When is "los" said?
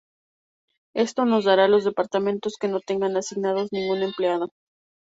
1.67-1.83